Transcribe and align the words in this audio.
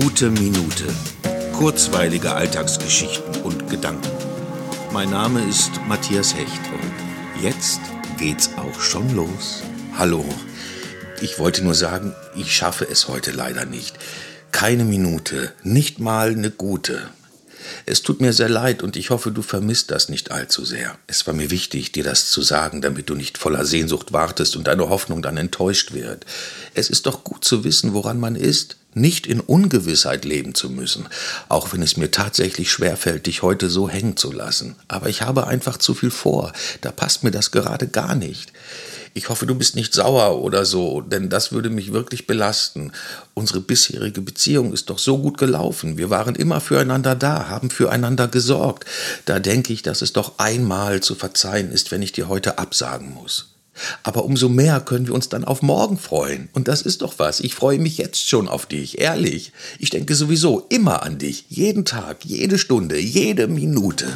Gute 0.00 0.28
Minute. 0.28 0.86
Kurzweilige 1.52 2.34
Alltagsgeschichten 2.34 3.42
und 3.42 3.70
Gedanken. 3.70 4.10
Mein 4.92 5.10
Name 5.10 5.40
ist 5.48 5.70
Matthias 5.86 6.34
Hecht 6.34 6.60
und 6.72 7.40
jetzt 7.44 7.80
geht's 8.18 8.50
auch 8.56 8.80
schon 8.80 9.14
los. 9.14 9.62
Hallo. 9.96 10.24
Ich 11.20 11.38
wollte 11.38 11.62
nur 11.62 11.76
sagen, 11.76 12.12
ich 12.34 12.56
schaffe 12.56 12.88
es 12.90 13.06
heute 13.06 13.30
leider 13.30 13.66
nicht. 13.66 13.96
Keine 14.50 14.84
Minute, 14.84 15.52
nicht 15.62 16.00
mal 16.00 16.30
eine 16.30 16.50
gute. 16.50 17.10
Es 17.86 18.02
tut 18.02 18.20
mir 18.20 18.32
sehr 18.32 18.48
leid 18.48 18.82
und 18.82 18.96
ich 18.96 19.10
hoffe, 19.10 19.30
du 19.30 19.42
vermisst 19.42 19.90
das 19.90 20.08
nicht 20.08 20.30
allzu 20.30 20.64
sehr. 20.64 20.98
Es 21.06 21.26
war 21.26 21.34
mir 21.34 21.50
wichtig, 21.50 21.92
dir 21.92 22.04
das 22.04 22.30
zu 22.30 22.42
sagen, 22.42 22.80
damit 22.80 23.10
du 23.10 23.14
nicht 23.14 23.38
voller 23.38 23.64
Sehnsucht 23.64 24.12
wartest 24.12 24.56
und 24.56 24.66
deine 24.66 24.88
Hoffnung 24.88 25.22
dann 25.22 25.36
enttäuscht 25.36 25.92
wird. 25.92 26.24
Es 26.74 26.90
ist 26.90 27.06
doch 27.06 27.24
gut 27.24 27.44
zu 27.44 27.64
wissen, 27.64 27.94
woran 27.94 28.18
man 28.18 28.36
ist, 28.36 28.76
nicht 28.94 29.26
in 29.26 29.40
Ungewissheit 29.40 30.24
leben 30.24 30.54
zu 30.54 30.70
müssen, 30.70 31.08
auch 31.48 31.72
wenn 31.72 31.82
es 31.82 31.96
mir 31.96 32.10
tatsächlich 32.10 32.70
schwerfällt, 32.70 33.26
dich 33.26 33.42
heute 33.42 33.68
so 33.68 33.88
hängen 33.88 34.16
zu 34.16 34.32
lassen. 34.32 34.76
Aber 34.88 35.08
ich 35.08 35.22
habe 35.22 35.46
einfach 35.46 35.76
zu 35.78 35.94
viel 35.94 36.10
vor, 36.10 36.52
da 36.80 36.92
passt 36.92 37.24
mir 37.24 37.30
das 37.30 37.50
gerade 37.50 37.88
gar 37.88 38.14
nicht. 38.14 38.52
Ich 39.16 39.28
hoffe, 39.28 39.46
du 39.46 39.54
bist 39.54 39.76
nicht 39.76 39.94
sauer 39.94 40.42
oder 40.42 40.64
so, 40.64 41.00
denn 41.00 41.30
das 41.30 41.52
würde 41.52 41.70
mich 41.70 41.92
wirklich 41.92 42.26
belasten. 42.26 42.90
Unsere 43.32 43.60
bisherige 43.60 44.20
Beziehung 44.20 44.72
ist 44.72 44.90
doch 44.90 44.98
so 44.98 45.18
gut 45.18 45.38
gelaufen. 45.38 45.96
Wir 45.96 46.10
waren 46.10 46.34
immer 46.34 46.60
füreinander 46.60 47.14
da, 47.14 47.48
haben 47.48 47.70
füreinander 47.70 48.26
gesorgt. 48.26 48.86
Da 49.24 49.38
denke 49.38 49.72
ich, 49.72 49.82
dass 49.82 50.02
es 50.02 50.12
doch 50.12 50.38
einmal 50.38 51.00
zu 51.00 51.14
verzeihen 51.14 51.70
ist, 51.70 51.92
wenn 51.92 52.02
ich 52.02 52.10
dir 52.10 52.28
heute 52.28 52.58
absagen 52.58 53.14
muss. 53.14 53.54
Aber 54.02 54.24
umso 54.24 54.48
mehr 54.48 54.80
können 54.80 55.06
wir 55.06 55.14
uns 55.14 55.28
dann 55.28 55.44
auf 55.44 55.62
morgen 55.62 55.96
freuen. 55.96 56.48
Und 56.52 56.66
das 56.66 56.82
ist 56.82 57.02
doch 57.02 57.14
was. 57.18 57.38
Ich 57.38 57.54
freue 57.54 57.78
mich 57.78 57.98
jetzt 57.98 58.28
schon 58.28 58.48
auf 58.48 58.66
dich, 58.66 58.98
ehrlich. 59.00 59.52
Ich 59.78 59.90
denke 59.90 60.16
sowieso 60.16 60.66
immer 60.70 61.04
an 61.04 61.18
dich. 61.18 61.44
Jeden 61.48 61.84
Tag, 61.84 62.24
jede 62.24 62.58
Stunde, 62.58 62.98
jede 62.98 63.46
Minute. 63.46 64.06